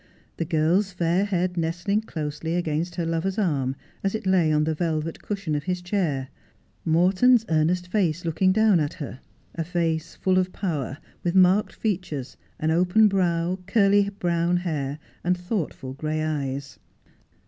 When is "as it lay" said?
4.03-4.51